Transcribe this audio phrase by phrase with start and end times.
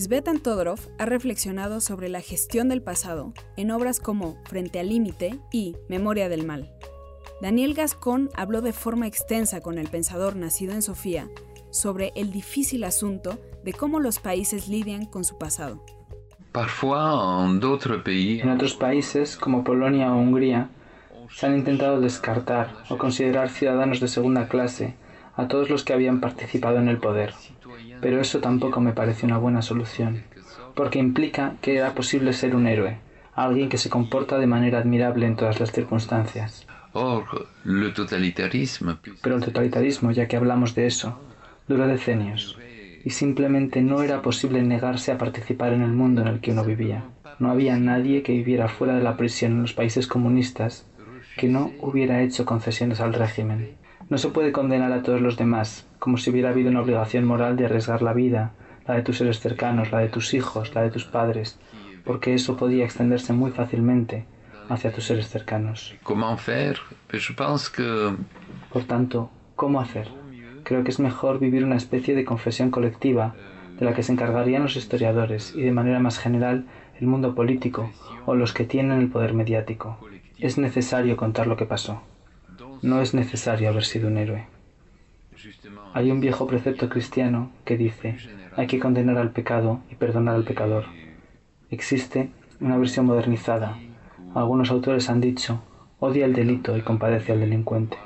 [0.00, 5.38] Svetan Todorov ha reflexionado sobre la gestión del pasado en obras como Frente al Límite
[5.52, 6.72] y Memoria del Mal.
[7.42, 11.28] Daniel Gascón habló de forma extensa con el pensador nacido en Sofía
[11.68, 15.84] sobre el difícil asunto de cómo los países lidian con su pasado.
[18.40, 20.70] En otros países, como Polonia o Hungría,
[21.30, 24.94] se han intentado descartar o considerar ciudadanos de segunda clase
[25.36, 27.34] a todos los que habían participado en el poder.
[28.00, 30.22] Pero eso tampoco me parece una buena solución,
[30.74, 32.98] porque implica que era posible ser un héroe,
[33.34, 36.66] alguien que se comporta de manera admirable en todas las circunstancias.
[39.22, 41.20] Pero el totalitarismo, ya que hablamos de eso,
[41.68, 42.58] duró decenios,
[43.04, 46.64] y simplemente no era posible negarse a participar en el mundo en el que uno
[46.64, 47.04] vivía.
[47.38, 50.86] No había nadie que viviera fuera de la prisión en los países comunistas
[51.36, 53.76] que no hubiera hecho concesiones al régimen.
[54.10, 57.56] No se puede condenar a todos los demás, como si hubiera habido una obligación moral
[57.56, 58.50] de arriesgar la vida,
[58.84, 61.60] la de tus seres cercanos, la de tus hijos, la de tus padres,
[62.04, 64.24] porque eso podía extenderse muy fácilmente
[64.68, 65.94] hacia tus seres cercanos.
[68.72, 70.08] Por tanto, ¿cómo hacer?
[70.64, 73.36] Creo que es mejor vivir una especie de confesión colectiva
[73.78, 76.66] de la que se encargarían los historiadores y de manera más general
[76.98, 77.92] el mundo político
[78.26, 79.98] o los que tienen el poder mediático.
[80.40, 82.02] Es necesario contar lo que pasó.
[82.82, 84.46] No es necesario haber sido un héroe.
[85.94, 88.16] Hay un viejo precepto cristiano que dice,
[88.56, 90.84] hay que condenar al pecado y perdonar al pecador.
[91.70, 92.30] Existe
[92.60, 93.78] una versión modernizada.
[94.34, 95.62] Algunos autores han dicho,
[95.98, 97.96] odia el delito y compadece al delincuente.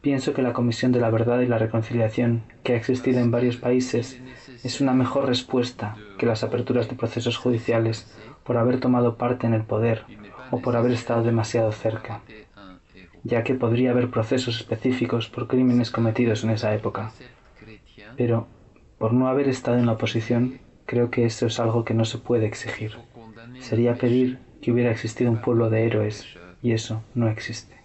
[0.00, 3.56] Pienso que la Comisión de la Verdad y la Reconciliación, que ha existido en varios
[3.56, 4.20] países,
[4.64, 9.54] es una mejor respuesta que las aperturas de procesos judiciales por haber tomado parte en
[9.54, 10.04] el poder
[10.50, 12.20] o por haber estado demasiado cerca,
[13.24, 17.12] ya que podría haber procesos específicos por crímenes cometidos en esa época.
[18.16, 18.48] Pero,
[18.98, 22.18] por no haber estado en la oposición, creo que eso es algo que no se
[22.18, 22.92] puede exigir.
[23.58, 26.28] Sería pedir que hubiera existido un pueblo de héroes,
[26.60, 27.81] y eso no existe.